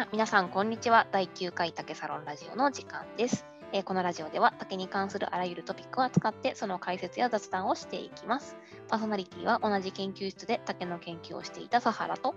[0.00, 1.06] あ皆さん、こんにちは。
[1.12, 3.44] 第9回竹サロンラジオの時間です。
[3.70, 8.56] えーこのラジオでは竹に関するあらゆるトピックを扱ってその解説や雑談をしていきます。
[8.88, 12.34] パーソナリティは同じ研究室で竹の研究をしていた佐原とよ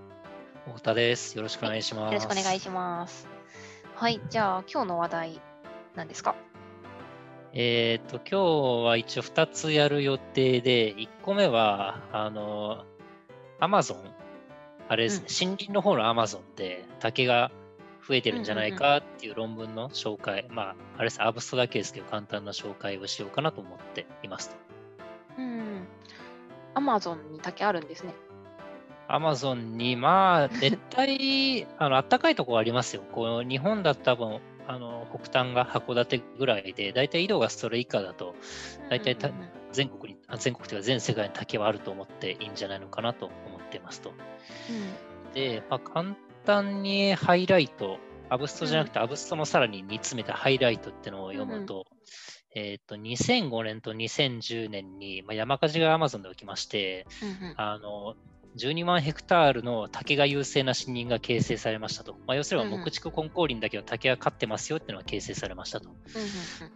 [0.75, 1.37] 太田です。
[1.37, 2.13] よろしくお願いします。
[2.15, 3.29] ろしくお願いします。
[3.95, 5.41] はい、じゃあ今日の話題
[5.95, 6.35] なんですか？
[7.53, 12.83] えっ、と、今日は一応2つやる予定で、1個目は、あの、
[13.61, 14.12] アマゾン、
[14.93, 17.51] あれですね、森林の方のアマゾンで竹が
[18.07, 24.55] 増えてるんじゃないかっていう論文の紹介、まあ、あれです、アブストだけですけど、簡単な紹介をしようかなと思っていますと。
[25.39, 25.87] うん。
[26.75, 28.13] アマゾンに竹あるんですね。
[29.07, 33.01] アマゾンに、まあ、 熱帯、あの、暖かいところありますよ。
[33.11, 38.35] こう、日本だったら多分、あの、北端が函館ぐらいで、大体緯度がそれ以下だと、
[38.91, 44.13] 大体たうんうんうん全国に、あ全国というか全世界に竹はあると思っていいんじゃないのかなと思っていますと。
[45.33, 47.97] で、まあ、簡単にハイライト、
[48.29, 51.85] アブストじゃなくて、アブストのさらに煮詰めたハイライトってのを読むと、
[52.55, 57.55] えっ、と、2005年と2010年に、まあ、山火事がアマゾンで起きまして、うんうん。
[57.57, 58.15] あの、
[58.57, 62.13] 12万ヘクタールの竹が優勢な森林が形成されましたと。
[62.27, 65.89] まあ、要するに木畜根高林だけど竹が勝ってますよっていうのが形成されましたと。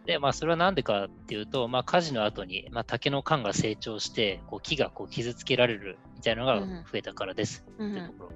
[0.05, 7.63] で、まあ、それはなんでかっていうと、まあ、火事の後に、まあ、竹の幹が成長して、こう木がこう傷つけられるみたいなのが増えたからです。
[7.73, 8.31] っていうところ。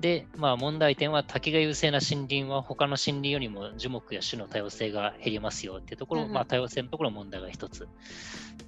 [0.00, 7.86] で、まあ、問題点は竹が優勢な森林は他の森林よりも樹木や種の多様性が減りますよっていうところ、まあ、多様性のところの問題が一つ。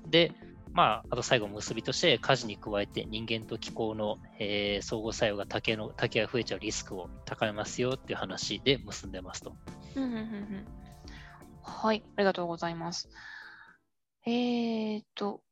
[0.09, 0.33] で、
[0.75, 9.55] まあ、あと最後結びとして火事に加えて人間と気候の、えー相互作用が竹の竹が増えちゃうリスクを高めますよっていう話で結んでますと。
[9.94, 10.66] うんうんうんうん
[11.62, 13.08] はい、ありがとうございます。
[14.27, 15.42] えーと、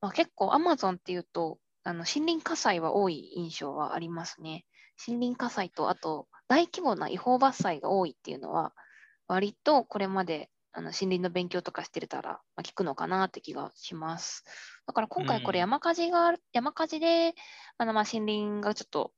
[0.00, 4.66] まあ、結構 Amazon っていうと、あの森林火災は多い印象はありますね。
[5.06, 8.74] 森林火災と、あと大規模な違法伐採が多いっていうのは、
[9.26, 14.44] 割とこれまであの森林の勉強とかしてたら、まあ、聞くのかなって気がします。
[14.86, 17.34] だから今回これうん山火事がある、山火事で
[17.78, 19.12] あのまあ森林がちょっと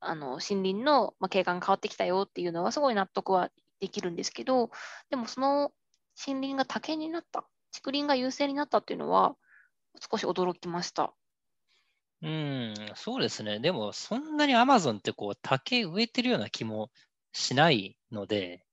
[0.00, 4.70] あの森林の、まあ、景観が変わってきたよっていうのはすごい納得はできるんですけど、
[5.10, 5.72] でもその
[6.26, 9.34] 森林が竹になった、竹林が優勢になったっていうのは
[10.10, 11.12] 少し驚きました。
[12.22, 13.60] うん、そうですね。
[13.60, 16.90] でも、そんなにアマゾンってこう竹植えてるような気も
[17.32, 18.65] しないので、うんうんうん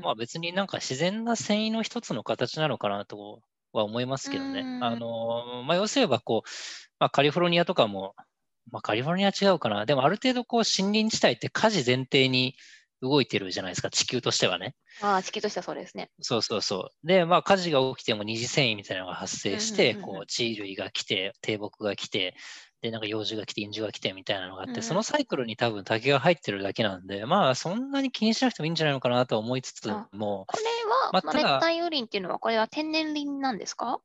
[0.00, 4.68] まあ別になんか自然な繊維の一つの形なのかなとは思いますけどね。
[4.80, 6.48] うんあの、まあ要すればこう、
[7.00, 8.14] まあカリフォルニアとかも、
[8.70, 9.86] まあカリフォルニアは違うかな。
[9.86, 12.54] でもある程度こう森林地帯って火事前提に
[13.02, 14.76] 動いてるじゃないですか、地球としてはね。
[15.00, 16.10] ああ、地球としてはそうですね。
[16.20, 17.06] そうそうそう。
[17.06, 22.34] で、まあ火事が起きても二次繊維みたいなのが発生して、こう地類が来て、低木が来て、
[22.80, 34.00] で、なんか幼獣が来て、陰樹が来てみたいなのがあって、うんそのサイクルに多分竹が入ってるだけなんで、まあそんなに気にしなくてもいいんじゃないのかなとは思いつつあも、これは、まあ、熱帯雨林っていうのは、これは天然林なんですか？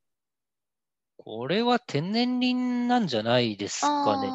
[1.18, 2.54] これは天然林
[2.88, 4.28] なんじゃないですかね。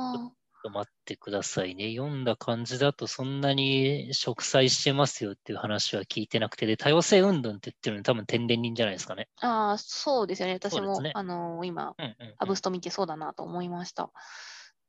[0.64, 1.92] と待ってくださいね。
[1.96, 9.28] 読んだ感じだとそんなに植栽してますよっていう話は聞いてなくて、で、多様性運動って言ってるのに多分天然林じゃないですかね。
[9.42, 10.54] ーあー、そうですよね。
[10.54, 14.12] 私も、ねあのー今、うんうんうんアブスト見てそうだなと思いました。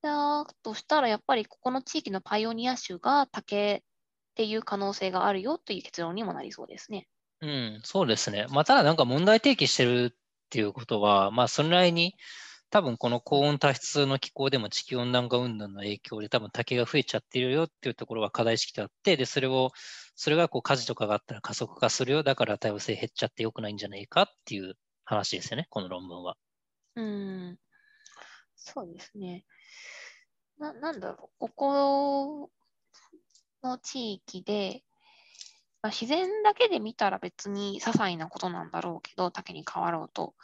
[0.03, 7.07] だとしたら、やっぱりここの地域のパイオニア種が竹っていう可能性があるよという結論にもなりそうですね。
[7.41, 8.47] うん、そうですね。
[8.51, 10.17] まあ、ただなんか問題提起してるっ
[10.51, 12.15] ていうことは、まあ、それなりに、
[12.71, 19.73] 多分この高温多湿の気候でも地球温暖化運動の影響で多分竹が増えちゃってるよっていうところが課題意識であって、で、それを、
[20.15, 22.23] それがこう火事とかがあったら加速化するよ。
[22.23, 26.37] だから多様性減っちゃって良くないんじゃないかっていう話ですよね、この論文は。
[26.95, 27.59] うん、
[28.55, 29.45] そうですね。
[30.59, 32.51] な、なんだろう、ここ
[33.65, 34.85] の地域で、
[35.83, 40.35] まあ、自然だけで見たら別に些細なことなんだろうけど、竹に変わろうと。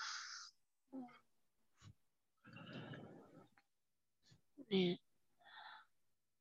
[4.70, 5.00] ね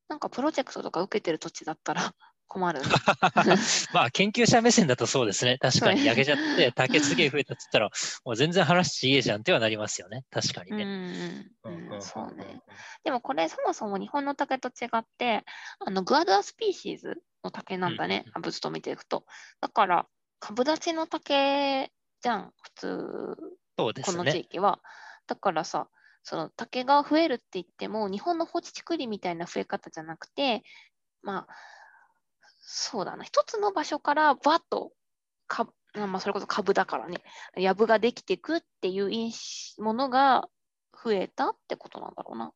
[0.07, 2.13] なんかプロジェクトとか受けてる土地だったら
[2.47, 2.79] 困る。
[3.91, 5.57] まあ、研究者目線だとそうですね。
[5.57, 7.89] 確かに焼けちゃって、竹すげえ増えたって言ったら、
[8.23, 10.25] もう全然話ちげえじゃんってはなりますよね。
[10.29, 11.47] 確かにうんね。
[11.63, 12.61] うんそうね。
[13.03, 15.43] でもこれそもそも日本の竹と違って、
[15.79, 19.25] あのグアドアスピーシーズの竹なんだねうんうん、アブズと見ていくと。
[19.59, 20.07] だから、
[20.39, 23.37] 株立ちの竹じゃん、普通、
[23.77, 24.39] そうでこの地すね。
[24.41, 24.79] 域は。
[25.25, 25.89] だからさ、
[26.25, 30.63] その竹が増えるって言っても、日本の放置竹林みたいな増え方じゃなくて、
[31.21, 31.47] まあ、
[32.57, 34.91] そうだな、一つの場所からバッと
[35.45, 37.23] か、まあ、それこそ株だからね、
[37.55, 40.49] 藪ができていくっていう印ものが
[41.03, 42.51] 増えたってことなんだろうな。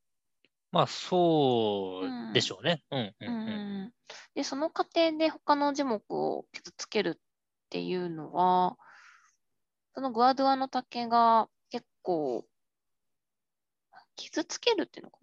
[0.72, 2.82] まあ、そうでしょうね。
[2.90, 3.50] うん、うん、うんうん。
[3.50, 3.52] う
[3.86, 3.94] ん
[4.34, 7.22] で、その過程で他の樹木を傷つけるっ
[7.70, 8.78] ていうのは、
[9.94, 12.46] そのグアドゥアの竹が結構、
[14.20, 15.18] 傷つけるっていうのか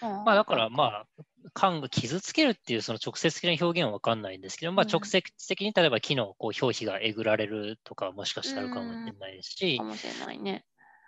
[0.00, 0.24] な？
[0.24, 1.06] まあ、だから、まあ、
[1.52, 10.64] 缶が傷つけるっていうその直接的な表現は分かんないんですけど、まあ、うん直接的に例えば木のこう表皮がえぐられるとかもしかしたらあるかもしれないしか、もしれないね。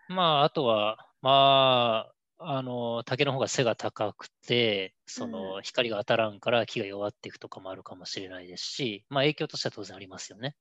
[0.09, 10.55] まあ、あとは、まあ、あの、竹の方が背が高くて、その光が当たらんから木が弱っていくとかもあるかもしれないですし、まあ、影響としては当然ありますよね。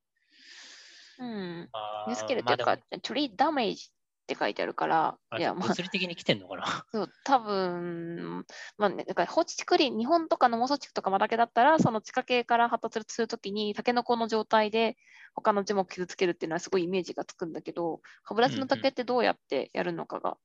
[1.20, 1.70] うん。
[1.72, 3.90] まあ傷つけるっていうか、まあでも tree damage
[4.26, 6.66] って書いてあるから、あいや、まあ、物理的に来てんのかな？
[6.92, 8.44] そう、多分、
[8.78, 14.98] まあね、だから放置竹林、日本とかの妄想地区とかマダケだったら、その地下系から発達するときに、タケノコの状態で
[15.36, 20.38] 他の樹木傷つけるっていうのはすごいイメージがつくんだけど、歯ブラシの竹ってどうやってやるのかが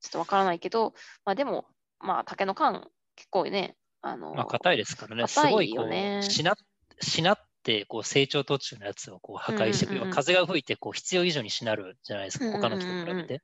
[0.00, 0.92] ちょっとわからないけど、
[1.24, 1.66] まあでも、
[2.00, 5.26] まあ竹の缶、結構ね、あの、まあ、硬いですからね。
[5.28, 6.56] す硬いごいこう、しな
[7.00, 13.42] しなってこう成長途中のやつをこう破壊していく、うんうん風が吹いてこう必要以上にしなるじゃないですか、他の木と比べて。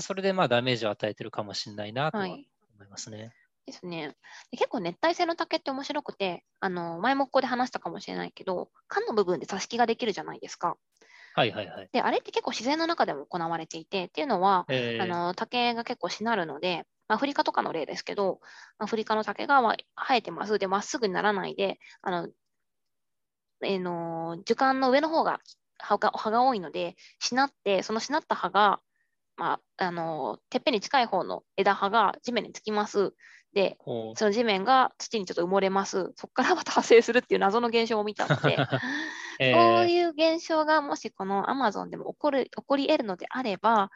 [0.00, 3.32] それでまあダメージを与えてるかもしれないなとははい思いますね。
[3.66, 4.16] ですね。
[4.50, 10.76] で結構熱帯性の竹って面白くて、あの前もここで話したかもしれないけど、缶の部分で挿し木ができるじゃないですか。
[11.34, 11.88] はいはいはい。
[11.92, 18.40] で、あれって結構自然の中でも行われていて、っていうのは、えーあの竹が結構しなるので、まあアフリカとかの例ですけど、
[18.78, 20.58] アフリカの竹がまあ生えてます。
[20.58, 22.28] で、まっすぐにならないで、あの、
[23.64, 25.40] えーの樹幹の上の方が
[25.78, 28.80] 葉が葉が多いので、しなって、そのしなった葉が、
[29.36, 33.14] まあ、あのてっぺんに近い方の枝葉が地面につきます。
[33.52, 33.78] で、
[34.16, 36.12] その地面が土にちょっと埋もれます。
[36.16, 38.56] そこからまた派生するっていう謎の現象を見たので、
[39.40, 43.90] えーそういう現象がもしこのアマゾンでも起こる起こり得るのであれば、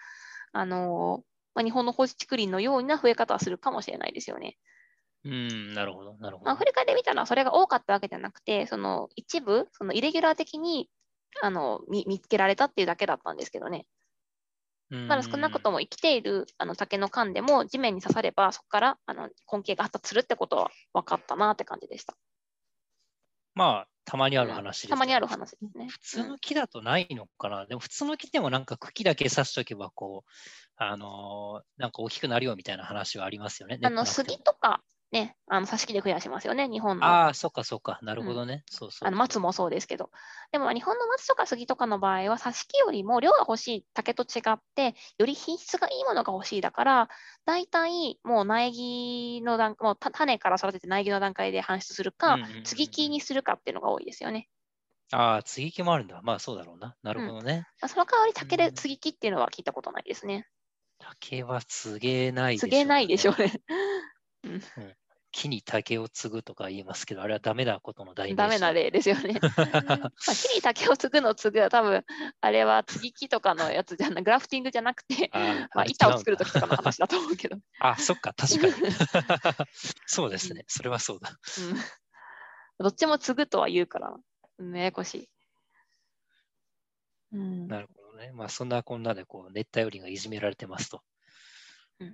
[0.52, 1.24] あの
[1.54, 4.56] まあ、日本の放置竹林のような増え方はするかもしれないですよね。
[5.24, 6.64] うん、なるほど、なるほどまあアフ。
[6.64, 10.88] リカで見たのはそれが多かったわけじゃなくて、その一部、そのイレギュラー的に
[11.40, 13.86] あの見見つけられたっていうだけだったんですけどね。
[15.08, 15.78] ただ少なくとも。
[15.78, 22.14] も生きているあの竹の缶でも地面に刺されば、そこからあの根茎が発達するってことは分かったなって感じでした。
[23.54, 25.88] まあ、たまにあるうん話です、たまにある話ですね。
[25.88, 30.30] 普通の木だとないのかな、でも普通の木でもなんか茎だけ刺しとけば、こう、
[30.76, 33.78] あのーなんか大きくなるよみたいな話はありますよね。
[33.82, 37.04] あの杉とかね、あの挿し木で増やしますよね、日本の。
[37.04, 37.98] ああ、そっかそっか。
[38.00, 38.64] なるほどね。
[38.70, 39.08] そうそう。
[39.08, 40.10] あの松もそうですけど。
[40.52, 47.08] でも日本の松とか杉とかの場合は、挿し木よりも量が欲しい竹と違って、より品質がいいものが欲しいだから、
[47.44, 54.48] 大体もう苗木の段もうた種から育てて苗木の段階で搬出するか、うんうんうんうん接ぎ木にするかっていうのが多いですよね。
[55.10, 56.20] ああ、継ぎ木もあるんだ。
[56.22, 56.96] まあそうだろうな。
[57.02, 57.66] なるほどね。
[57.82, 60.48] まあその代わり竹うんで接ぎ木っていうのは聞いたことないですね。
[60.98, 63.52] 竹は継げないでしょ継げないでしょうね。
[65.32, 69.40] 木に竹を継ぐとか言いますけど、あれはダメなことの代名詞ダメな例ですよね。
[69.42, 69.50] ま
[70.04, 72.04] あ、木に竹を継ぐの継ぐは多分、
[72.40, 77.56] あれは継ぎ木とかのやつじゃない、グラフティングじゃなくて、あーまあ、板を作るときとかの話だと思うけど。
[77.80, 78.72] あ、そっか、確かに。
[80.06, 80.64] そうですね。
[80.68, 81.30] それはそうだ。
[81.30, 82.02] うん
[82.78, 84.16] どっちも継ぐとは言うから、
[84.58, 85.28] うんややこしい。
[87.32, 88.32] うん、なるほどね。
[88.32, 91.02] まあそんなこんなでこう熱帯雨林がいじめられてますと。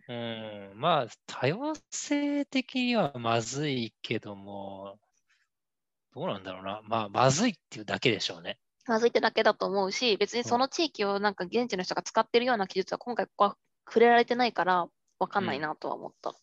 [0.08, 4.98] うんうん、まあ多様性的にはまずいけども、
[6.14, 6.80] どうなんだろうな。
[6.84, 8.58] まあまずいっていうだけでしょうね。
[8.86, 16.34] まずいってだけだと思うし、別にその地域をなんか現地の人が使ってるような技術は今回ここは触れられてないから分かんないなとは思った。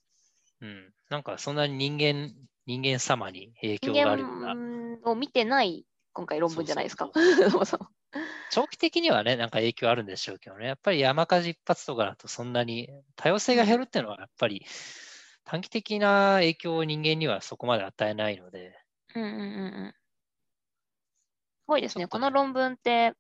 [0.62, 0.94] うん。
[1.10, 2.34] なんかそんなに人間、
[2.66, 4.56] 人間様に影響人があるような。
[5.06, 7.10] 間を見てない今回論文じゃないですか。
[7.14, 7.80] そうそうそう
[8.52, 10.68] 長期的にはね、なんか影響あるんでしょうけどね。
[10.68, 14.66] やっぱり山火事一発とかだとそんなに多様性が減るっていうのはやっぱり
[15.44, 18.80] 短期的な影響を人間にはそこまで与えないので。
[19.14, 19.94] うんうんうんうん。
[19.94, 22.08] すごいですね。
[22.08, 23.14] この論文って、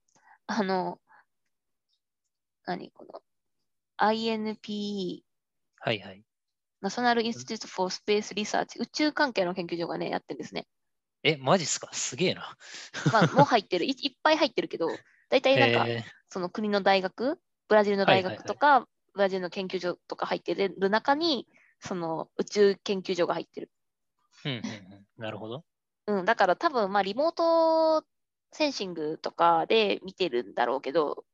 [0.47, 0.99] あの、
[2.65, 2.91] 何？
[2.91, 3.21] この
[3.97, 5.21] INPE、
[5.79, 6.23] はいはい。
[6.81, 10.67] National Institute for Space Research、宇宙関係の研究所がね、やってるんですね。
[11.25, 11.89] え、マジっすか？
[11.93, 12.55] すげえな。
[13.11, 21.47] まあ、もう入ってるい、いっぱい入ってるけど、大体なんか、えその国の大学、ブラジルの大学とか、ブラジルの研究所とか入ってる中に、
[21.79, 23.71] その宇宙研究所が入ってる。
[24.45, 25.65] ーうんうんうん、なるほど。
[26.07, 28.05] うん、だから多分、まあ、リモート
[28.51, 31.25] センシングとかで見てるんだろうけど、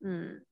[0.00, 0.46] うん。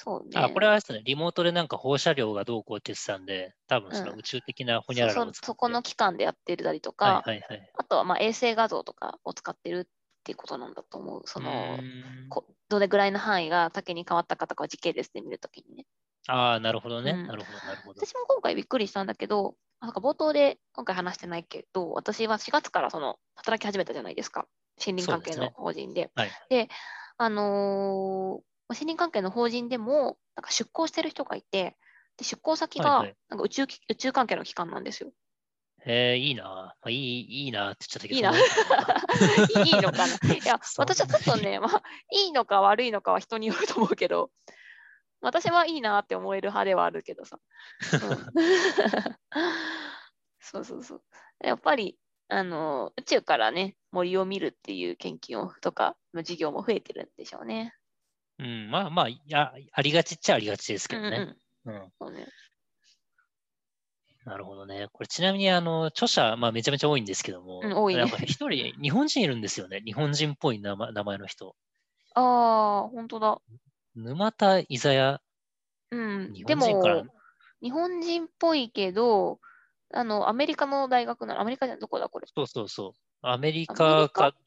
[0.00, 0.38] そうね。
[0.44, 7.72] あ、これはですね、リモートでなんか放射量がどうこうって言ってたんで、多分そのうん宇宙的なホニャララそうを使ってそそこの機関でやってたりとか、はいはいはい。
[7.78, 11.22] あとはまあ衛星画像とかを使ってるっていうことなんだと思う。
[11.26, 11.78] その、
[12.28, 15.86] こどれぐらいの範囲が竹に変わったかとかを時系列で見るときにね。
[16.26, 17.12] ああ、なるほどね。
[17.12, 18.00] うんなるほど、なるほど。
[18.00, 24.46] 私も今回びっくりしたんだけど、なんか冒頭で今回話してないけど、私は4月からその働き始めたじゃないですか。
[24.84, 26.10] 森林関係のそうですね法人で。
[26.14, 26.68] はいで、
[27.16, 31.76] あのーまあ森林関係の法人でも、なんか出向してる人がいて、
[32.16, 35.12] で出向先がはいはいなんか宇宙き、宇宙関係の機関なんですよ。
[35.86, 36.44] えー、いいな。
[36.44, 38.16] まあ、いい、いいなって言っちゃったけど。
[38.16, 38.32] いいな
[39.64, 41.82] いいのかないや、私はちょっとね、まあ、
[42.12, 44.30] いいのか悪いのかは人によると思うけど、
[45.20, 47.38] 私はいいなって思える派ではあるけどさ。
[47.92, 47.98] うん
[50.40, 51.02] そうそうそう。
[51.40, 51.98] やっぱり、
[52.28, 57.74] あの、宇宙からね、森を見るっていう研究をとか、の授業も増えてるんでしょうね。
[58.38, 61.34] うん、まあまあ、いや、ありがちっちゃありがちですけどね。
[61.64, 62.26] うんうんうんそうね。
[64.24, 64.88] なるほどね。
[64.92, 69.80] これちなみに、あの、著者、まあめちゃめちゃ多いんですけども、うん多いね一人、日本人いるんですよね。
[69.84, 71.56] 日本人っぽい名前名前の人。
[72.14, 73.40] ああ、本当だ。
[73.94, 75.20] 沼田伊沢屋。
[75.90, 76.32] うん。
[76.34, 77.04] 日で本人から？
[77.04, 77.14] も、
[77.62, 79.40] 日本人っぽいけど、
[79.94, 82.26] あの、アメリカの大学なの、アメリカじゃどこだこれ？
[82.34, 82.92] そうそうそう。
[83.22, 84.32] アメリアメカリカ？
[84.32, 84.38] か、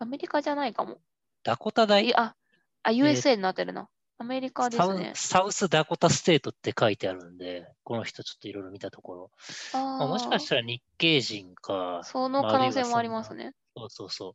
[0.00, 0.98] アメリカじゃないかも。
[1.44, 2.08] ダコタ大？
[2.08, 2.34] いあ、
[2.86, 3.88] あ、USA になってるな。
[4.18, 5.12] アメリカですね。
[5.16, 9.30] サウスダコタステートって書いてあるんで、この人ちょっといろいろ見たところ、
[9.74, 13.54] あまあ、もしかしたら日系人かあ、、そのまあ可能性もありますね。
[13.76, 14.32] そうそうそう。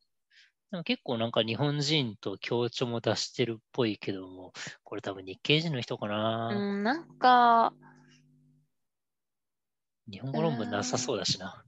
[0.71, 4.51] でも結構なんか日本人と強調も出してるっぽいけども、
[4.83, 6.49] これ多分日系人の人かな。
[6.51, 7.73] うん、なんか、
[10.11, 11.63] 日本語論文なさそうだしな。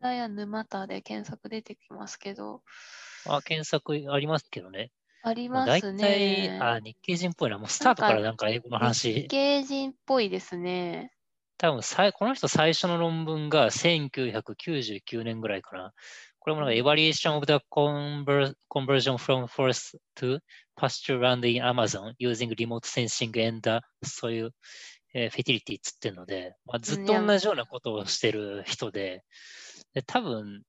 [0.00, 2.62] ダイヤ沼田で検索出てきますけど、
[3.28, 4.90] あ、検索ありますけどね。
[5.28, 6.64] ありますね体、。
[6.74, 7.58] あ、日系人っぽいな。
[7.58, 9.26] もうスタートからなんか英語の日話。
[9.26, 11.10] 系人っぽいですね。
[11.58, 15.92] 多分さい、この人最初の論文が1999年ぐらいかな。
[16.38, 20.38] これもなんか、Evaluation of the conver conversion from forest to
[20.76, 24.54] pasture land in Amazon using remote sensing and the そういう、
[25.12, 29.24] えーフェティリティっつってるので、まあ、ずっと同じようなことをしてる人で、
[29.92, 30.62] で多分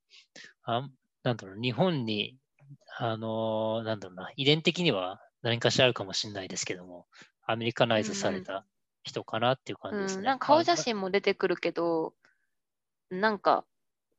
[0.63, 0.87] あ、
[1.21, 2.35] なんだろう、日本に、
[2.99, 7.07] あのーなんだろうな、遺伝的には何かしらあるかもしれないですけども、
[7.45, 8.65] アメリカナイズされた
[9.03, 10.19] 人かなっていう感じですね。
[10.19, 12.13] うん、なんか顔写まあ真も出てくるけど、
[13.09, 13.65] なんか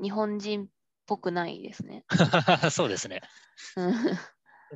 [0.01, 0.69] 日本人っ
[1.07, 2.05] ぽくないですね。
[2.71, 3.23] そうですね。
[3.77, 3.95] うん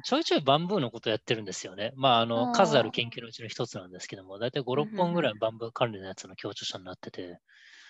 [0.05, 1.93] ちょいちょいバンブーのことやってるんですよね。
[1.97, 7.41] まあ、あの、数ある研究のうちの一つなんですけども、大体5、6うんうんうん本ぐらいバンブー関連のやつの協調者になってて、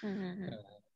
[0.03, 0.51] うんうんうん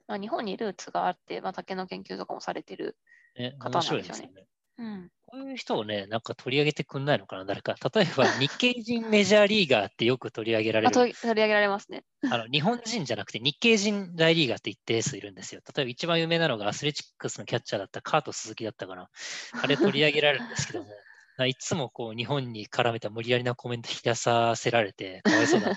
[0.09, 2.97] まあ、日本にルーツがあって、まあ、竹の研究とかもされてる。
[3.39, 4.47] ね、方面なんでしょうね白いですよね。
[4.79, 7.75] うん、こういう人をね、なんか取り上げてくんないのかな、誰か。
[7.95, 11.07] 例えば、 日系人メジャーリーガーってよく取り上げられる。
[11.07, 12.05] り取り上げられますね。
[12.31, 15.63] あの日本人じゃなくて日系人大リーガーって一定数いるんですよ。
[15.75, 19.09] 例えば一番有名なのがアスレチックスのキャッチャーだったカート・鈴木だったかな。
[19.53, 20.89] あれ取り上げられるんですけども、
[21.49, 25.77] いつもこう日本に絡めた無理やりなコメント引き出させられて、かわいそうだな。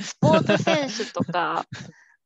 [0.00, 1.66] スポーツ選手とか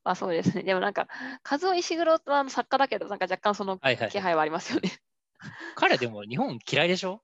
[0.04, 0.62] はそうですね。
[0.62, 1.08] でもなんか、
[1.48, 4.20] 和夫石黒は作家だけど、なんか若干そのはいはい気。
[4.20, 4.90] 配はありますよね。
[5.76, 7.22] 彼でも日本嫌いでしょ？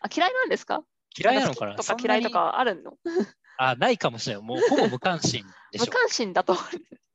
[0.00, 0.84] あ、嫌いなんですか？
[1.18, 1.76] 嫌いなのかな？
[1.76, 2.98] か嫌いとかあるの？
[3.58, 4.44] あ、ないかもしれない。
[4.44, 6.62] もうほぼ無関心でしょ無関心だと思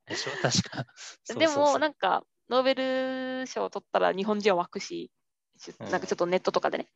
[0.06, 0.30] でしょ？
[0.42, 0.84] 確か。
[1.30, 1.34] う。
[1.34, 2.74] でも、なんか、ノーベ
[3.42, 5.10] ル賞を取ったら日本人は湧くし、
[5.80, 6.88] なんかちょっとネットとかでね、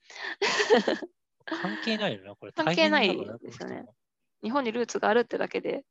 [1.44, 2.52] 関係ないよな、これ。
[2.52, 3.08] 関係ない
[3.40, 3.84] ですよね。
[4.42, 5.84] 日本にルーツがあるってだけで、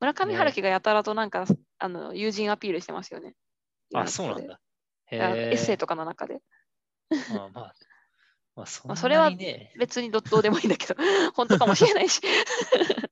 [0.00, 1.44] 村上春樹がやたらとなんか、
[1.78, 3.34] あの友人アピールしてますよね。
[3.94, 4.60] あ、そうなんだ。
[5.10, 5.76] エッセイえ。
[5.76, 6.40] とかの中で。
[7.30, 7.74] まあまあ、
[8.56, 9.30] まあ、そんなまあそれは。
[9.78, 10.94] 別にどどうでもいいんだけど、
[11.34, 12.20] 本当かもしれないし。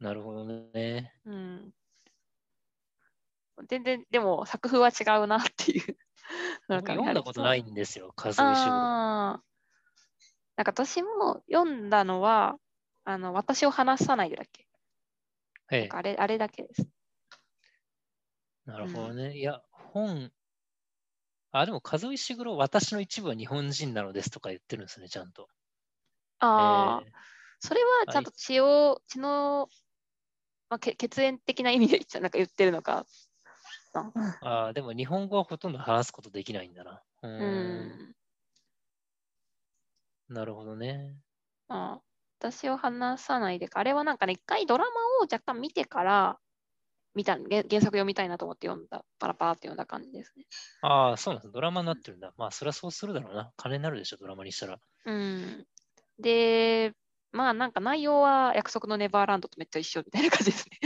[0.00, 1.14] なるほどね。
[1.24, 1.74] うん、
[3.68, 5.96] 全然、でも作風は違うなっていう。
[6.68, 8.42] 僕読んだことないんですよ、数石。
[8.42, 9.40] な
[10.62, 12.58] んか私も読んだのは、
[13.04, 14.66] あの私を話さないでだっけ
[15.90, 16.86] あれあれだけです。
[18.66, 19.36] なるほどね。
[19.36, 20.30] いや、本、
[21.52, 25.48] あ、でも、数石黒、私の一部は日本人なのですとか言ってるんですね、ちゃんと。
[26.40, 29.68] ああ、ええそれはちゃんと血を、血の、
[30.68, 33.06] まあ、け血縁的な意味でなんか言ってるのか
[33.94, 34.12] な。
[34.40, 37.02] あーでも、日本語はほとんど話すことできないんだな。
[37.22, 37.30] うー。
[37.38, 38.14] うんん。
[40.28, 41.22] なるほどね。
[41.68, 42.02] まあ、
[42.38, 46.40] 私を話さないでか、あれはなんかね、一回ドラマを若干見てから、
[47.14, 50.44] 見た原原作読みたいなと思って読んだ、パラパラって読んだ感じですね。
[50.82, 51.52] ああ、そうなんです。
[51.52, 52.32] ドラマになってるんだ。
[52.36, 53.52] まあ、そりゃそうするだろうな。
[53.56, 54.78] 金になるでしょ、ドラマにしたら。
[55.04, 55.66] うん。
[56.18, 56.92] で、
[57.32, 60.78] まあなんか内容は約束のネバーランドとめっちゃ一緒みたいな感じですね。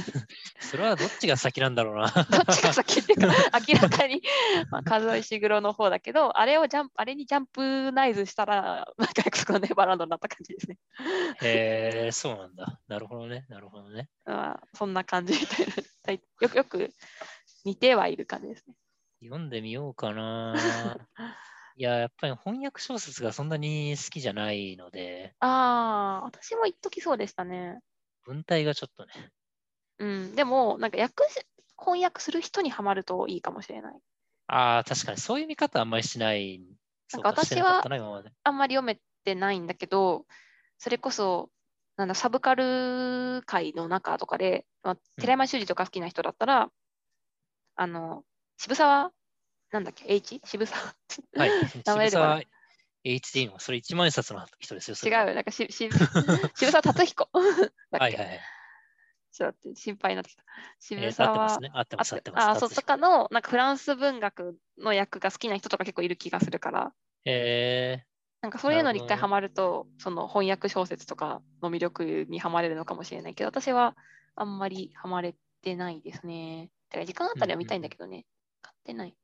[0.58, 2.08] それはどっちが先なんだろうな。
[2.08, 3.00] どっちが先？
[3.00, 3.28] っていうか、
[3.68, 4.22] 明らかに
[4.70, 10.78] まあ、数石黒の方だけど、あれをジャンプ、あれにジャンプナイズしたら、なんか約束のネバーランドになった感じですね。
[11.42, 12.80] へえー、そうなんだ。
[12.88, 13.44] なるほどね。
[13.48, 14.08] なるほどね。
[14.24, 15.72] まあ、そんな感じみたいな。
[16.14, 16.90] よくよく
[17.64, 18.74] 似てはいる感じですね。
[19.22, 20.54] 読んでみようかな。
[21.82, 25.34] いや、やっぱり翻訳小説がそんなに好きじゃないので。
[25.40, 27.80] ああ、私も一時そうでしたね。
[28.24, 29.32] 文体がちょっとね。
[29.98, 31.24] うん、でも、なんか訳
[31.76, 33.94] 翻訳する人にはまるといいかもしれない。
[34.46, 36.62] ああ、確かにそういう見方あんまりしない。
[37.12, 37.84] なんか私は
[38.44, 40.24] あんまり読めてないんだけど、
[40.78, 41.50] それこそ、
[41.96, 46.70] なんだサブカル界の中とかで、まあ、寺山修司とか好きな人だったら、うん、
[47.74, 48.22] あの、
[48.56, 49.10] 渋沢
[49.72, 50.40] なんだっけ ?H?
[50.44, 50.94] 渋沢？
[51.36, 51.50] はい。
[51.84, 52.42] 名前では
[53.04, 54.96] HD の、それ一万円札の人ですよ。
[55.02, 55.90] 違う、なんかしし
[56.54, 57.28] 渋沢達彦。
[57.32, 58.40] はいはいはい。
[59.32, 60.44] ちょっと心配になってきた。
[60.78, 62.18] 渋沢、えー、合ってますね。
[62.18, 62.48] 合ってます。
[62.48, 66.92] あ、そう、とかの、なんかフランス文学の役が好きな人とか結構いる気がするから。
[67.24, 68.12] へえー。
[68.42, 73.96] なんかそういうのに一回ハマると、その翻訳小説とかの魅力にはまれるのかもしれないけど、私は
[74.34, 76.70] あんまりハマれてないですね。
[76.90, 78.26] だから時間あったら見たいんだけどね。
[78.60, 79.16] 買ってない。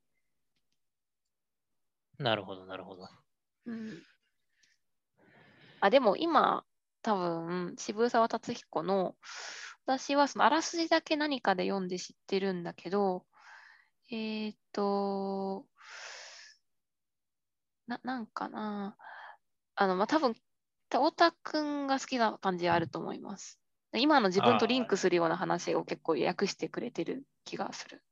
[2.19, 3.07] なるほど、なるほど。
[3.65, 4.03] うん、
[5.79, 6.65] あでも今、
[7.01, 9.15] 多分渋沢達彦の
[9.85, 13.25] 私はそのあらすじだけ何かで読んで知ってるんだけど、
[14.11, 15.65] えっ、と、
[17.87, 18.95] な、なんかな、
[19.75, 20.35] あの、まあ、多分
[20.89, 23.59] 太田君が好きな感じあると思います。
[23.93, 28.03] 今の自分とリンクするような話を結構訳してくれてる気がする。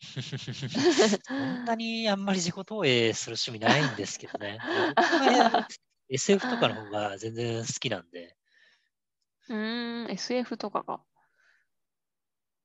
[0.00, 4.58] そんなにあんまり自己投影する趣味ないんですけどね。
[6.08, 8.36] SF とかの方が全然好きなんで。
[9.48, 11.00] うん、SF とかが。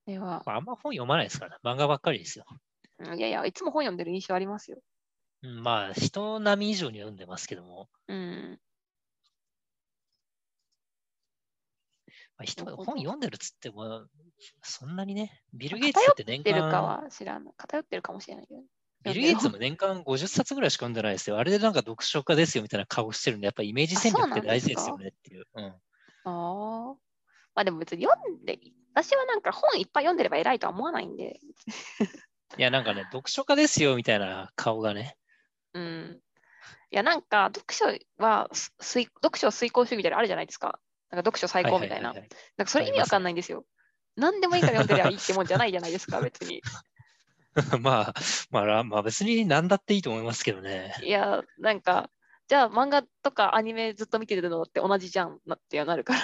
[0.06, 1.58] では、まあ、あんま本読まないですからね。
[1.64, 2.46] 漫画ばっかりですよ。
[3.16, 4.80] いやいや、いつも本読んでる印象ありますよ。
[5.44, 7.90] うん、まあ、人並み以上に読んでますけども。
[8.08, 8.60] うん。
[12.08, 14.05] まあ、人が本読んでるっつっても、
[14.62, 16.53] そんなにね、ビル・ゲイツって年間。
[16.53, 17.53] 偏ってるかは知らない。
[17.58, 18.62] 偏ってるかもしれないけど。
[19.04, 21.38] ビル・ゲイツも年間50冊ぐらいしか読んでないですよ。
[21.38, 25.45] あれでなんか読書家ですよみたいな顔してるんで、やっぱイメージ戦略って大事ですよねっていう。
[25.54, 25.73] うん、あ
[26.25, 26.95] あ。
[27.56, 28.60] まあでも別に読んで、
[28.93, 31.39] 私はなんか本いっぱい読んでれば偉いとは思わないんで。
[32.58, 35.17] いや、なんかね、読書家ですよみたいな顔がね。
[35.73, 36.19] うん。
[36.91, 37.86] いや、なんか読書
[38.17, 40.80] は、読書遂行主義みたいなのあるじゃないですか。
[41.12, 42.13] なんか読書最高みたいな。
[42.13, 43.65] なんかそれ意味わかんないんですよ。
[44.15, 46.62] 何でもいいから読んでりゃいいってもんじゃないじゃないですか、 別に。
[47.82, 48.13] まあ、
[48.52, 50.93] まあ、まあ別に何だっていいと思いますけどね。
[51.04, 52.10] いや、なんか、
[52.48, 56.22] じゃあ漫画とかアニメずっと見てるのって同じじゃんなってなるから。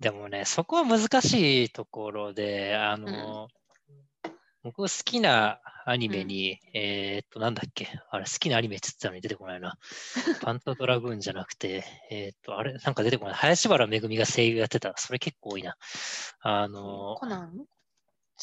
[0.00, 3.57] でもね、そこは難しいところで、あの、うん、
[4.62, 9.78] 僕好きなアニメに、うん、えー、っと、なんだっけ、あれ、好きなアニメって言ってたのに出てこないな。
[10.42, 13.34] パンタドラグーンじゃなくて、えー、っと、あれ、なんか出てこない。
[13.34, 14.92] 林原めぐみが声優やってた。
[14.96, 15.76] それ結構多いな。
[16.40, 17.66] あの、コナン？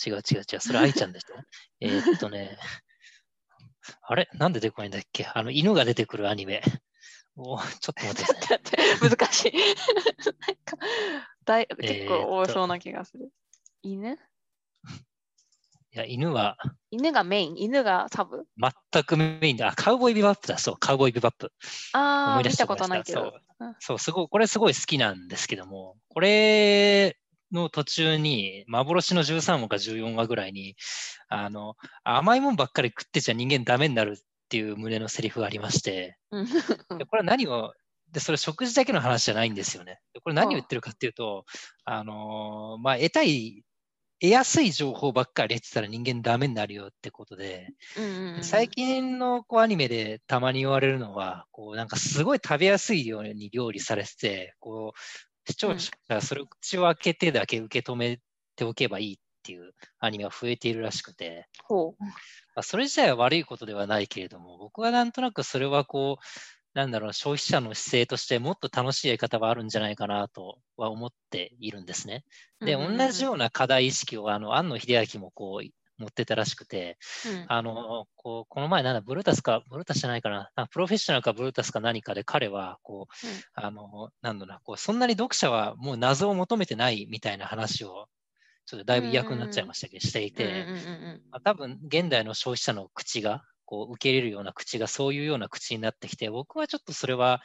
[0.06, 0.60] 違う違う違う。
[0.60, 1.36] それ愛ちゃんでしょ？
[1.82, 2.58] えっとね、
[4.02, 4.28] あれ？
[4.34, 5.26] なんで出てこないんだっけ？
[5.26, 6.62] あの、犬が出てくるアニメ。
[7.38, 9.54] おちょっと待って、ね、難しい。
[10.40, 10.78] なんか
[11.44, 13.30] だ結構多そうな気がする。
[13.84, 14.18] 犬？
[15.96, 16.58] いや、犬は。
[16.92, 18.44] 犬がメイン、犬がサブ？
[18.92, 19.70] 全くメインだ。
[19.70, 20.58] あ、カウボーイビバップだ。
[20.58, 21.54] そう、カウボーイビバップ。
[21.94, 23.22] ああ、見たことないけど。
[23.22, 27.16] そう、そう、すごい、これすごい好きなんですけども、これ
[27.54, 30.76] の途中に、幻の13話か14話ぐらいに、
[31.30, 36.18] あの、甘いもんばっかり食ってちゃ人間ダメになるっていう胸のセリフがありまして、
[37.00, 37.72] でこれは何を
[38.16, 40.00] で、それ食事だけの話じゃないんですよね。
[40.24, 41.44] これ何を言ってるかっていうと、
[41.84, 43.65] あのー、まあ、得たい
[44.26, 58.20] 得やすい情報ばっかり得てたら人間ダメになるよってことで、うんうん、最近のこうアニメでたまに言われるのは、こうなんかすごい食べやすいように料理されてて、こう視聴者がそれを口を開けてだけ受け止め
[58.56, 62.04] ておけばいいっていうアニメが増えているらしくて、ほう。
[62.04, 62.10] ま
[62.62, 66.24] あ、それ自体は悪いことではないけれども、僕はなんとなくそれはこう、
[66.76, 72.26] なんだろう、消費者の姿勢としてもっと楽しいやり方はあるんじゃないかなとは思っているんですね。
[72.60, 88.10] で、同じような課題意識を、あの、庵野秀明もこう、持ってたらしくて、うん、あの、こう、この前なんだ、ブルータスか、ブルータスじゃないかな、なプロフェッショナルかブルータスか何かで彼は、こう、うん、あの、なんだろうな、こう、そんなに読者はもう謎を求めてないみたいな話を、
[88.66, 90.66] ちょっとだいぶ役になっちゃいましたけど、していて、
[91.44, 97.42] 多分、現代の消費者の口が、こう受け入れるような口がそういうような口になってきて、僕はちょっとそれは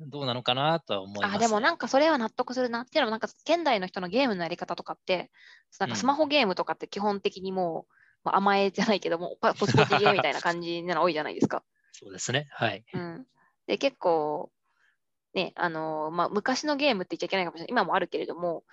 [0.00, 5.30] どうなのかなとは思います、ね、あでもなんかそれは納得するなっていうのも、なんか現代の人のゲームのやり方とかって、
[5.78, 7.92] なんかスマホゲームとかって基本的にもう、
[8.24, 11.64] まあ、甘えじゃないけども、パポチポチゲーみたいな感じなの多いじゃないですか。
[11.92, 12.48] そうですね。
[12.50, 12.84] はい。
[12.92, 13.26] うん、
[13.66, 14.50] で、結構、
[15.34, 17.70] ね、あのまあ、昔のゲームって言っちゃいけないかもしれない。
[17.70, 18.64] 今もあるけれども、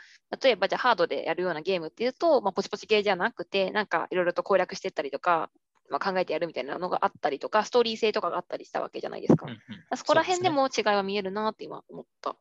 [0.41, 5.49] 例えばじゃあハードでやるようなゲームっていうと、まあ、ポチポチゲーじゃなくて、なんかいろいろと攻略してったりとか、
[5.89, 9.45] まあ、考えてやるみたいなのがあったりとか、ストーリー性とかがあったりしたわけじゃないですか。
[9.45, 9.59] うんうん
[9.97, 12.35] そこら辺でも違いは見えるなって今思った。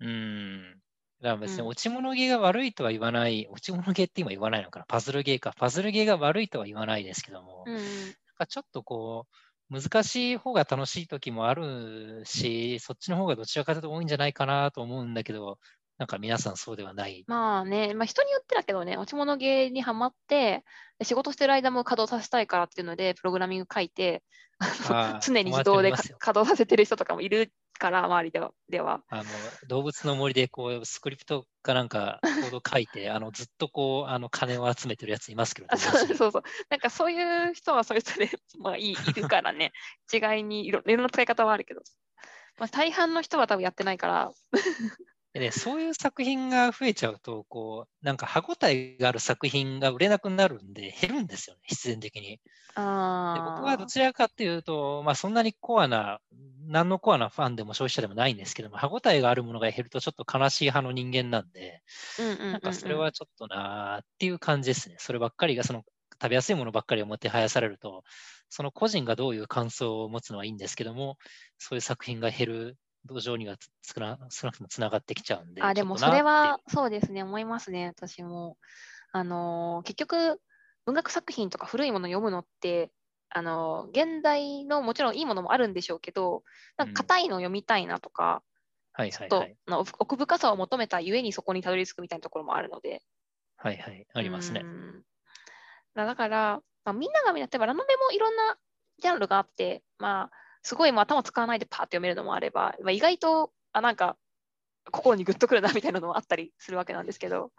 [0.00, 0.80] うん。
[1.20, 5.52] だから別にうん落ち物ゲーが悪いとは言わない、落ち物ゲーって今言わないのかな、パズルゲーか。
[5.56, 15.58] パズルゲーが悪いとは言わないですけども、うんうんなんかちょっとこう、難しい方が楽しい時もあるし、そっちの方がどちらかというと多いんじゃないかなと思うんだけど、
[16.02, 17.22] なんか皆さんそうではない。
[17.28, 20.64] まあね、まあ、人によってだけどね、落ち物ゲーにはまって、
[20.98, 24.24] で仕事してる間も稼働させたいからっていうので、プログラミング書いて、
[25.22, 28.50] 常に自動で稼働させてる人とかもいるから、周りでは。
[28.68, 29.24] ではあの
[29.68, 36.42] 動物の森でこうスクリプトかなんかコード書いて、 あのずっとこうあの金を集めてるやついますけど、あ 友達にそうそうそう。
[36.68, 39.70] なんかそういう人はそれぞれ、まあ、いいいるからね、
[40.12, 41.82] 違いにいろいろんな使い方はあるけど、
[42.58, 44.30] まあ、大半の人は多分やってないから、
[45.32, 52.22] でね、そういう作品が増えちゃうと、こうなんか歯応えがある作品が売れなくなるんで、減るんですよね、必然的に。
[52.22, 52.40] で
[52.76, 56.20] あ僕はどちらかっていうと、まあ、そんなにコアな、
[56.66, 61.82] 何のコアなファンでも消費者でもないんですけども、歯応えがあるものが減るとちょっと悲しい派の人間なんで、
[62.18, 64.96] うんうんうんうんなんかそれはちょっとなーっていう感じですね。
[64.98, 65.84] そればっかりが、その
[66.20, 68.04] 食べやすいものばっかりをもてはやされると、
[68.50, 71.16] その個人がどういう感想を持つのはいいんですけども、
[71.58, 75.62] そういう作品が減る土壌にはつ少な少なくともつながってきちゃうんで。
[75.62, 78.56] あ、でもそれはそうですね、思いますね、私も。
[79.12, 80.40] あのー結局、
[80.86, 82.90] 文学作品とか古いものを読むのって、
[83.28, 86.44] あのー現代のもちろんいいものもあるんでしょうけど、
[86.76, 88.42] なんか硬いのを読みたいなとか、
[88.94, 93.02] はいちょっとはい奥奥深さを求めたゆえにそこにたどり着くみたいなところもあるので。
[93.56, 94.06] はいはい。
[94.12, 94.64] ありますね
[95.94, 98.56] だから、まあ、みんながみんな、例えばラノベもいろんな
[98.98, 104.16] ジャンルがあって、まあ、すごいもう頭使わないでパーって読めるのもあれば、まあ、意外と、あ、なんか、
[104.90, 107.52] 心にグッとくるなみたいなのもあったりするわけなんですけど。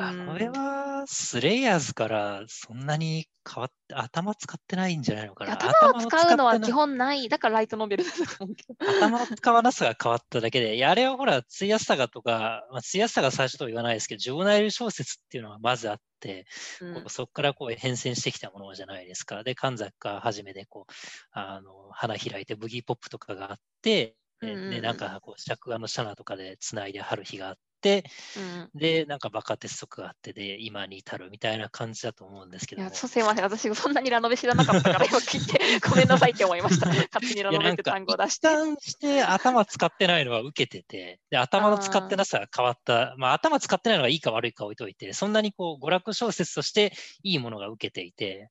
[0.00, 5.54] ラノベはスレイヤーズからそんなに変わって、頭使ってないんじゃないのかな？
[5.54, 8.90] 頭を使うのは基頭本ない、だからライトノベルだと思うけど。
[8.98, 16.46] 頭を使わなさが変わっただけで、いやあれはほら、ついやすさがとか、まあ、やすさが最初とは言わないですけど、ジョーナイル小説っていうのがまずあって、
[16.80, 19.42] うんそこからこう変遷してきたものじゃないですか。
[19.42, 20.92] で、神坂はじめでこう、
[21.32, 32.96] あの、花開いてブギーポップとかがあって、でうんうんうんで、なんかこう、尺画のシャナとかでつないで春日があって、うんで、なんかバカ鉄則があって、で、今に至るみたいな感じだと思うんですけいや、ども。
[32.96, 33.44] そうすいません。
[33.44, 36.86] 私、そんなにラノベ知らなかったから、今聞いて、 ごめんなさいって思いました。
[36.86, 38.48] 勝手にラノベって単語を出して。
[38.80, 46.92] して頭使ってないのは受けてて、で頭の使ってなさが変わった、まあ頭使ってないのがいいか悪いか置いといて、そんなにこう娯楽小説として
[47.22, 48.50] いいものが受けていて、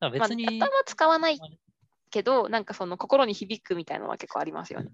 [0.00, 1.38] だからまあ、別に、頭使わない
[2.10, 4.90] けど、なんかその心に響くみたいなのは結構ありますよね。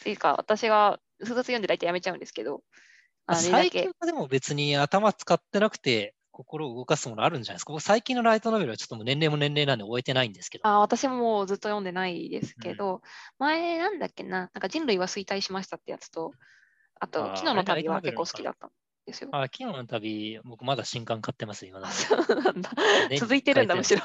[0.00, 2.62] っていうか、私が数冊読んで大体やめちゃうんですけど、
[3.26, 7.72] あ最近はでも別に頭使ってなくて心を動かすものあるんじゃないですか。
[7.72, 10.66] 僕最近のライトノベルはちょっともう年齢も年齢なんで終えてないんですけど。
[10.66, 13.02] あ私ももうずっと読んでないですけど、
[13.38, 16.32] 前なんだっけな、なんか人類は衰退しましたってやつと、
[17.00, 18.70] あと、昨日の旅は結構好きだったん
[19.06, 19.30] ですよ。
[19.32, 21.88] あ昨日の旅、僕まだ新刊買ってます、今だ。
[21.90, 22.70] そうなんだ。
[23.18, 24.02] 続いてるんだ、むしろ。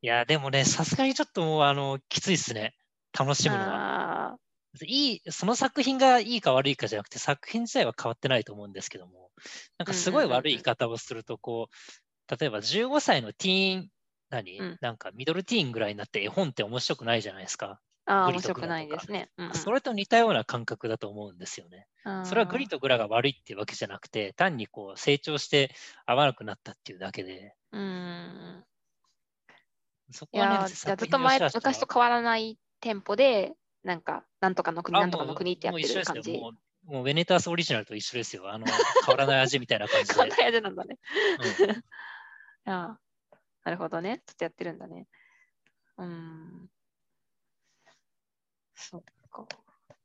[0.00, 2.74] いや、でもね、さすがにちょっともう、あの、きついっすね。
[3.18, 4.36] 楽しむのは。
[4.82, 9.30] あいい、その作品がいいか悪いかじゃなくて、作品自体は変わってないと思うんですけども、
[9.78, 13.90] なんかすごい悪い言い方をすると、こう、例えば15歳のティーン、
[14.30, 17.80] 何、うんなんかミドルティーンぐらいになって絵本って面白くないじゃないですか。
[18.06, 19.30] ーあー、グリ面白くないですね。
[19.36, 21.86] うんうんそれと似たような感覚だと思うんですよね。
[22.22, 25.70] それはグリとグラが悪いっていうわけじゃなくて、単にこう成長して
[26.06, 27.80] 合わなくなったっていうだけで、うー
[28.60, 28.66] ん。
[30.10, 33.54] そこはね、ずっと前、昔と変わらないテンポで、
[33.84, 36.38] なんか、なんとかの国、あなんとかの国ってやってもう一緒ですよる感じ。
[36.40, 36.52] もう
[36.86, 38.50] もうベネタースオリジナルと一緒ですよ。
[38.50, 40.14] あの変わらない味みたいな感じで。
[40.20, 40.98] こんなやつなんだね。
[41.60, 41.82] うん
[42.70, 42.98] あ
[43.32, 44.22] あ、なるほどね。
[44.26, 45.06] ずっとやってるんだね。
[45.98, 46.70] うーん。
[48.74, 49.46] そっか。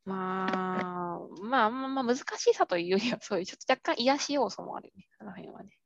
[0.03, 5.07] まあ、まあ、まあ、まあ、難しさというよりは、そういうちょっと若干癒し要素もあるよね。
[5.19, 5.77] あの辺はね。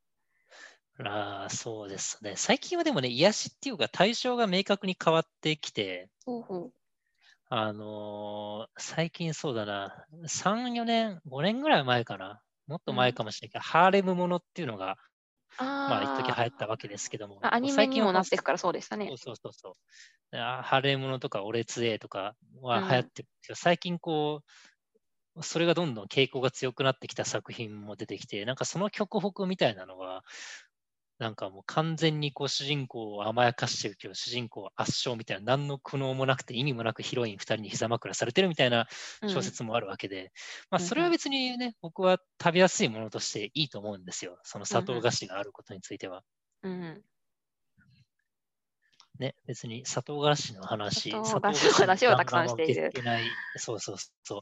[1.00, 2.36] ああ、そうですね。
[2.36, 6.72] 最近はでもね、癒しっていうか対象が明確に変わってきて、ほうほ
[7.56, 12.42] あのー最近そうだな、3、4年、5年ぐらい前かな。
[12.68, 14.98] もっと前かもしれないけど、ハーレムものっていうのが、
[15.58, 19.18] あまあ、一時流行ったわわけですけども、アニメにも最近はなっていくからそうでしたねそう。
[19.18, 19.72] そうそうそ
[20.34, 20.38] う。
[20.38, 24.44] あハーレムものとか、オレツエとかはうん流行ってるけど、最近こ
[25.36, 30.24] う、それがどんどん傾向が強くなってきた作品も出てきて、なんかその極北みたいなのは、
[31.20, 38.88] なんかもう完全にこう主人公を甘やかしてるけど、主人公は圧勝みたいな、何の苦悩もなくて意味もなくヒロイン2人に膝枕されてるみたいな
[39.28, 40.32] 小説もあるわけで、
[40.70, 44.40] まあそれは別にね、僕は食べやすいものとしていいと思うんですよ。
[44.44, 46.24] その砂糖菓子があることについては。
[46.64, 47.04] うん。
[49.20, 52.92] ね、別に砂糖菓子の話、砂糖菓子の話をたくさんしている
[53.56, 54.42] そうそうそう。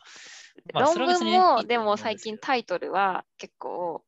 [0.73, 4.03] まあ論文も、でも最近タイトルは結構、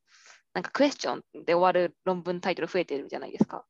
[0.54, 3.64] なんかクエスチョンで終わる論文タイトル増えてるじゃないですか。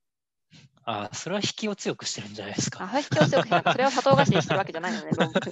[0.86, 2.88] あそれは引きを強くしてるんじゃないですあ、か。
[2.88, 5.40] それ必要強くしなかったそれは砂糖菓子にしてるわけじゃないのね、論文。
[5.40, 5.50] ど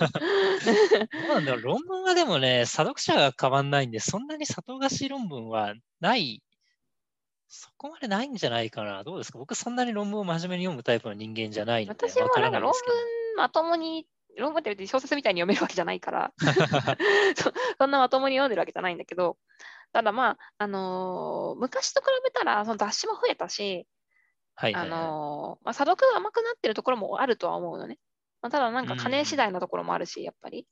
[1.31, 6.43] うなんだろう論文はでもね、査読者が変わんないんで、そんなに砂糖菓子論文はない、
[7.49, 9.05] そこまでないんじゃないかな。
[9.05, 9.39] どうですか？
[9.39, 12.73] 僕そんなに論文を真面目に読むタイプの人間じゃないので、私もなんか論。
[12.73, 12.83] 文
[13.39, 16.33] まともに、論文って小説みたいに読めるわけじゃないから、
[17.37, 19.39] そそんなまともに読んでるわけじゃないんだけど、
[19.93, 23.87] ただまあ、あのー昔と比べたらその雑誌も増えたし、あ
[24.55, 25.17] はいはいはい。
[25.17, 27.99] のーまあ、査読が甘くなってるところもあるとは思うのね。
[28.43, 30.67] まあ、ただなんか金次第なところもあるし、やっぱり。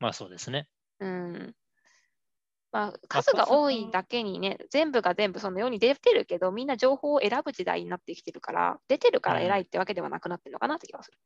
[0.00, 0.68] まあそうですね。
[0.98, 1.54] うん。
[2.70, 11.18] まあ、数が多いだけにね、全部が全部その世に出てるけど、みんな情報を選ぶ時代になってきてるから、出てるから偉いってわけではなくなってるのかなって気がする。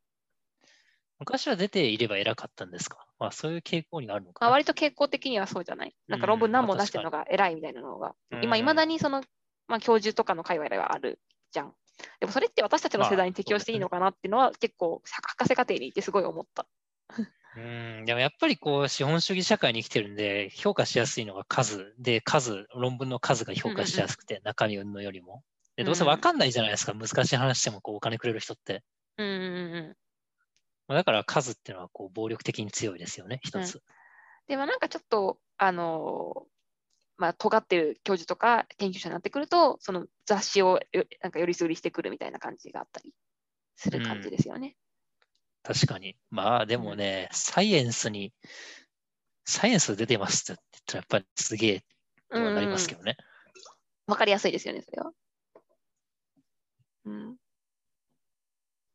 [1.18, 3.06] 昔は出ていれば偉かったんですか？
[3.18, 4.52] まあそういう傾向にあるのかまあ、な。
[4.52, 5.94] 割と傾向的にはそうじゃない？
[6.08, 9.22] なんか論文何本出してるのが偉いみたいなのが、今、いまだにその、
[9.68, 11.18] まあ、教授とかの界隈ではある
[11.52, 11.74] じゃん。
[12.20, 16.66] でもそれって私たちの世代に適用していいのかなっていうのは結構博士課程にいてすごい思った。
[17.56, 17.60] う
[18.02, 25.42] ん、でもやっぱりこう資本主義社会に生きてるんで、評価しやすいのが数で、数、論文の数が評価しやすくて、中身云々よりも。
[25.76, 28.82] でどうせわかんないじゃないですか、難しい話してもこうお金くれる人って。
[29.16, 29.34] うんうん
[29.74, 29.96] うん。
[30.88, 33.82] まあだから数っていうのはこう暴力的に強いですよね、一つ。
[34.46, 36.56] でもなんかちょっと、あのー
[37.18, 43.12] まあ、尖ってる教授とか研究者になってくると、その雑誌をよなんかよりすぐりしてくるみたいな感じがあったり
[43.76, 44.76] する感じですよね。
[45.62, 46.16] 確かに。
[46.30, 48.32] まあでもね、サイエンスに、
[49.44, 51.84] サイエンス出てますって言ったらやっぱりすげえ
[52.30, 53.16] とはなりますけどね。
[54.06, 55.12] わかりやすいですよね、それは。
[57.06, 57.36] うん。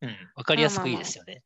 [0.01, 1.43] うん、わかりやすくいいですよね。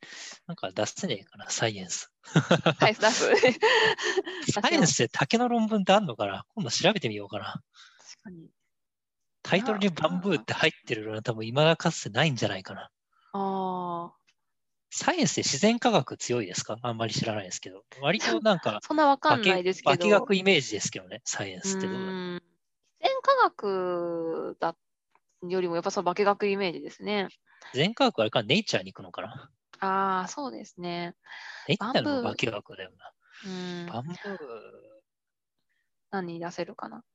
[0.47, 2.09] なんか出せねえかな、サイエンス。
[2.23, 3.29] はい、出す。
[4.51, 6.45] サイエンスで竹の論文ってあんのかな？
[6.55, 7.45] 今度調べてみようかな。
[7.45, 7.61] 確
[8.23, 8.49] かに。
[9.43, 12.89] タイトルにバンブーって入ってるのは多分未だかつてないんじゃないかな。
[13.33, 14.13] ああ。
[14.89, 16.77] サイエンスで自然科学強いですか？
[16.81, 17.83] あんまり知らないですけど。
[17.99, 20.09] 割となんか そんなわかんないですけど。
[20.09, 22.41] 化学イメージですけどね、サイエンスって自然
[23.21, 24.75] 科学だ
[25.53, 27.29] よりもやっぱその化学イメージですね。
[27.71, 29.51] 自然科学はあれかネイチャーに行くのかな？
[29.79, 31.15] ああ、そうですね。
[31.67, 33.13] ネイチャーの化学だよな。
[33.43, 33.85] うん。
[33.87, 35.01] バンブー、
[36.09, 37.05] 何に出せるかな？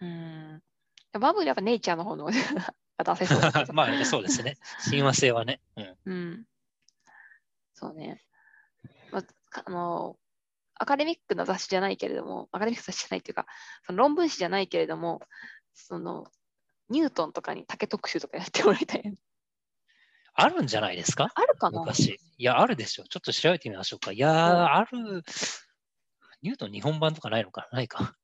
[0.00, 0.62] うん。
[1.20, 2.26] バブルやっぱネイチャーの方の
[2.98, 3.42] が出せそう。
[3.72, 4.58] まあそうですね。
[4.78, 5.60] 親和性はね。
[5.76, 5.96] うん。
[6.04, 6.46] うん。
[7.74, 8.22] そうね。
[9.10, 10.18] まあ、かあの、
[10.82, 13.44] アカデミックな雑誌じゃないけれども、アカデミックな雑誌じゃないっていうか、
[13.86, 15.20] その論文誌じゃないけれども、
[15.74, 16.24] その、
[16.88, 19.14] ニュートンとかに竹特集とかやってもらいたい。
[20.32, 21.28] あるんじゃないですか？
[21.34, 21.80] あるかな？
[21.80, 22.18] 昔。
[22.38, 23.04] いや、あるでしょ。
[23.04, 24.12] ちょっと調べてみましょうか。
[24.12, 25.22] いやー、うんある。
[26.40, 27.68] ニュートン日本版とかないのか？
[27.72, 28.14] ないか。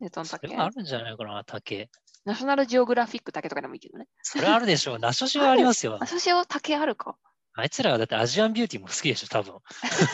[0.00, 1.90] ニュートンそれあるんじゃないかな、竹。
[2.24, 4.06] ナショナルジオグラフィック竹とかでもいいけどね。
[4.22, 4.98] それはあるでしょう。
[4.98, 6.06] ナショシはありますよあ、。
[6.06, 7.16] そしを竹あるか。
[7.54, 9.58] あいつらはだってアジアンビューティーも好きでしょ、多分。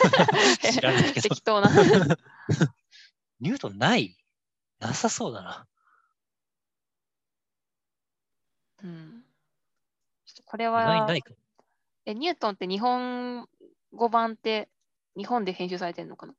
[0.73, 1.29] 知らないけど。
[1.29, 1.69] 適当な。
[3.39, 4.17] ニュートンない？
[4.79, 5.67] なさそうだな。
[8.83, 9.23] うん。
[10.25, 11.33] ちょっとこれないはないか。
[12.05, 13.47] え、ニュートンって日本
[13.93, 14.69] 語版って
[15.15, 16.37] 日本で編集されてるのかな、ニ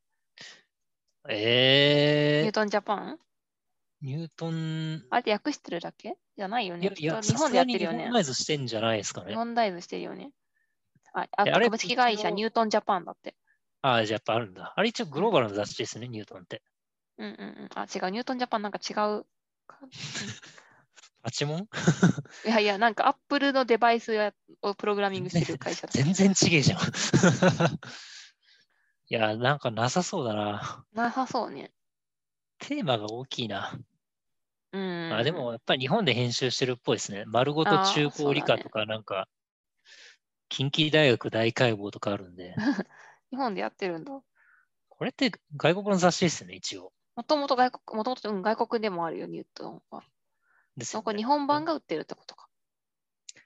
[1.30, 3.18] えー、ュートンジャパン？
[4.00, 6.16] ニュートン、あれって訳してるだけ？
[6.36, 6.92] じゃないよね。
[6.96, 8.12] いや、日本でやってるよね日本。
[8.14, 9.30] ナイズしてんじゃないですかね。
[9.30, 10.30] 日本大豆してるよね。
[11.14, 13.34] あ、あれ株式会社ニュートンジャパンだって。
[13.82, 14.72] ああ、じゃあやっぱあるんだ。
[14.76, 16.62] あれ一応グローバルな雑誌ですね、ニュートンって。
[17.18, 17.68] うんうんうん。
[17.74, 18.10] あ、違う。
[18.10, 19.26] ニュートンジャパンなんか違う
[19.66, 19.78] か。
[21.22, 21.68] パチモン？
[22.46, 25.92] いやいや、なんかアップルのデバイスやをプログラミングしてる会社だ。
[25.92, 26.78] 全然ちげえじゃん。
[29.10, 30.84] いや、なんかなさそうだな。
[30.92, 31.72] なさそうね。
[32.58, 33.78] テーマが大きいな。
[34.72, 35.12] うん。
[35.12, 37.24] あでも、やっぱり日本で編集してるっぽいですね。
[37.26, 39.28] 丸ごと中高理科とか、なんか、
[40.48, 42.54] 近畿大学大解剖とかあるんで、
[43.30, 44.12] 日本でやってるんだ。
[44.88, 46.92] これって外国の雑誌ですよね、一応。
[47.16, 50.02] もともと外国、もともと、うん、外国でもあるよ、ニュートンは。
[50.76, 52.48] ですよねそこ日本版が売ってるってことか。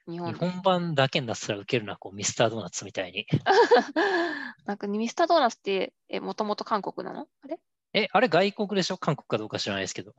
[0.09, 3.27] 日本日本版だけになったら受けるな、こうミスタードーナツみたいに。
[4.67, 7.29] なんかミスタードーナツって、え、もともと韓国なの？
[7.43, 7.59] あれ？
[7.95, 8.99] え、あれ外国でしょ？
[8.99, 10.15] 韓国かどうか知らないですけど。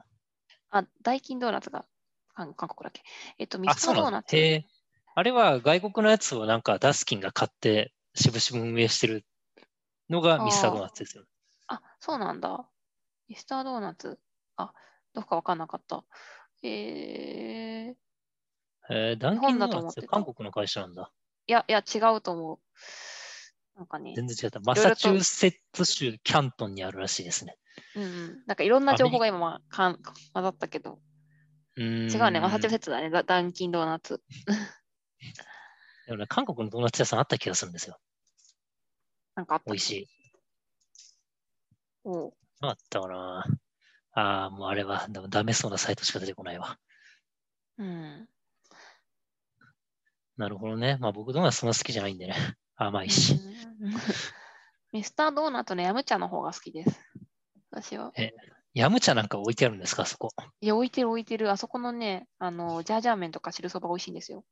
[0.69, 1.85] あ、ダイキンドーナツが
[2.33, 3.03] 韓韓国だっけ？
[3.37, 3.91] えっと、ミあ、スタ。
[3.91, 4.35] ードーナツ。
[5.15, 9.25] あれは外国のやつをなんかダスキンが買って、しぶしぶ運営してる
[10.09, 11.29] のがミスタードーナツですよね。
[11.67, 12.67] あ、そうなんだ。
[13.27, 14.19] ミスタードーナツ。
[14.57, 14.73] あ、
[15.13, 16.03] どうかわかんなかった。
[16.63, 21.11] えー、えー、ダンキンドーナだと思ってたツって韓国の会社なんだ。
[21.47, 22.59] いや、いや、違うと思う。
[23.77, 24.59] なんかね、全然違った。
[24.61, 27.57] マサチューセッツ州キャントンにあるらしいですね。
[27.95, 28.43] うんうん。
[28.45, 29.97] なんかいろんな情報が今、まあ、かん
[30.33, 30.99] 混ざったけど、
[31.75, 34.21] うーん違うね、マサチューセッツだね、ダダンキンドーナツ。
[36.05, 37.97] でもね、韓国のドーナツ屋さんあった気がするんですよ。
[39.35, 40.07] なんかあった美味しい。
[42.03, 43.45] おうあったかな。
[44.11, 46.77] ああ、もうあれは、でもダメそうなサイトしか出てこないわ。
[47.77, 48.27] うん。
[50.37, 50.97] なるほどね。
[50.99, 52.35] まあ僕ドーナツそんな好きじゃないんでね。
[52.75, 53.33] 甘いし。
[53.33, 53.93] うん
[54.93, 56.99] ミスタードーナツのヤムチャの方が好きです。
[57.71, 58.13] 私は。
[58.75, 60.29] ヤム茶なんか置いてあるんですか、そこ。
[60.61, 61.49] いや、置いてる置いてる。
[61.51, 64.45] あそこのね、あの、ジャージャー麺とか汁そば美味しいんですよ。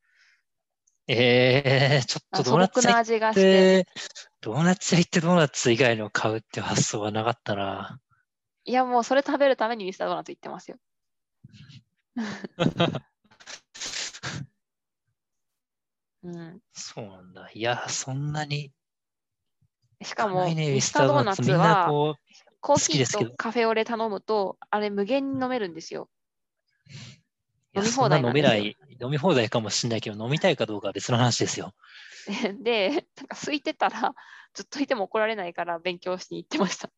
[1.14, 3.84] えー、ちょっあとドーナツ屋行っ味がして。
[3.84, 3.92] て、
[4.40, 8.00] ドーナツ屋行ってドーナツ以外の買うって発想はなかったな。
[8.64, 10.78] いや、もうそれ食べるためにミスタードーナツ行ってますよ。
[16.24, 16.62] うん。
[16.72, 17.50] そうなんだ。
[17.54, 18.72] いや、そんなに。
[20.02, 21.88] しかも、ね、ミミスタードーナツは、
[22.62, 26.10] コーヒー好きですけどとカフェオレ頼むと、あれ無限に飲めるんですよ。
[27.76, 31.74] 飲み放題なんですよ飲めない、飲み放題かもしれないけど、飲みたいかどうかは別の話ですよ。
[32.62, 34.14] で、なんか空いてたら、
[34.54, 36.92] ずっといても怒られないから勉強しに行ってました。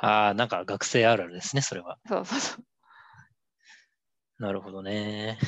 [0.00, 1.98] ああ、なんか学生あるあるですね、それは。
[2.08, 2.64] そうそうそう。
[4.38, 5.38] なるほどね。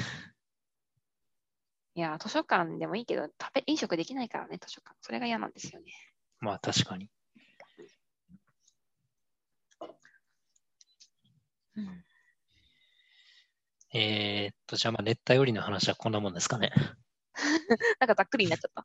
[1.94, 4.94] いや、図書館でもいいけど、食べ、飲食できないからね、図書館。
[5.00, 5.92] それが嫌なんですよね。
[6.40, 7.08] まあ確かに。
[11.76, 12.04] うん、
[13.96, 16.70] えー、っと、じゃあまあ熱帯雨林の話はこんなもんですかね。
[18.00, 18.84] なんかざっくりになっちゃった。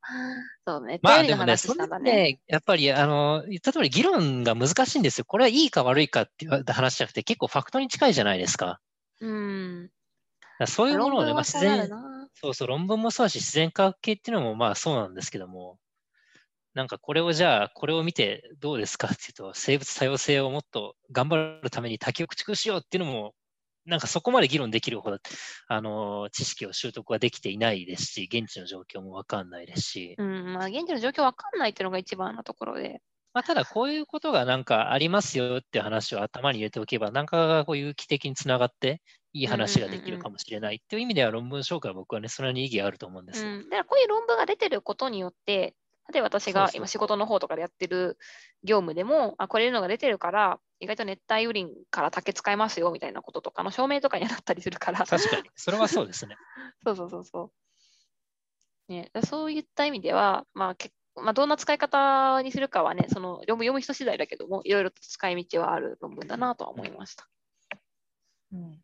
[0.65, 0.99] そうね。
[1.01, 2.39] まあでもね、それねね。
[2.47, 5.25] やっぱりあの言った通り議論が難しいんですよ。
[5.25, 8.79] これはいいか悪いかっていう話じゃなくて、結構ファクトに近いじゃないですか。
[9.19, 9.89] うん。
[10.67, 11.89] そういうものをね、まあ、自然。
[12.33, 15.77] そうそう、論文もそうだし、自然科学系っていうのもまあそうなんですけども、
[16.73, 23.33] なんかこれをじゃあ、これを見てどうですかっていうと、生物多様性をもっと頑張るために多極駆逐しようっていうのも、
[23.85, 25.17] なんかそこまで議論できるほど、
[25.67, 30.53] あの、知識を習得はできていないですし、現地の状況もわかんないですし、うん。
[30.53, 33.01] まあ、現地の状況わかんないっていうのが一番なところで。
[33.33, 39.01] まあ、ただこういうことがなんかありますよっていう話を頭に入れておけば、なんかがこう有機的につながって、
[39.33, 43.49] いい話ができるかもしれないっていう意味では論文紹介は僕はね、それに意義があると思うんですよ。
[43.49, 43.63] うん。
[43.63, 45.73] だからこういう論文が出てることによって、
[46.11, 48.17] 例えば私が今仕事の方とかでやってる
[48.63, 55.05] 業務でも、あ、これいうのが出てるから、意外と熱帯雨林から竹使えますよみたいなこととかの証明とかになったりするから。
[55.05, 55.49] 確かに。
[55.55, 56.37] それはそうですね。
[56.83, 57.51] そうそうそうそ
[58.89, 58.91] う。
[58.91, 67.27] ね、だそういった意味では、まあ、けまあ、どんな使い方にするかはね、その読む読む人次第だけども、いろいろと使い道はある論文だなとは思いました。
[68.53, 68.81] うん、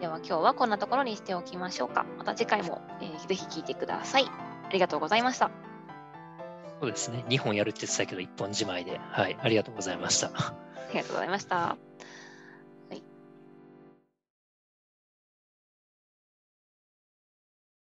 [0.00, 2.06] では今日はこんなところにしておきましょうか。
[2.18, 4.26] また次回も、えーぜひ聞いてください。
[4.26, 5.50] ありがとうございました。
[6.80, 7.24] そうですね。
[7.28, 9.00] 2本やるって言ってたけど、1本自前で。
[9.10, 9.36] はい。
[9.40, 10.28] ありがとうございました。
[10.28, 10.54] あ
[10.92, 11.76] りがとうございました。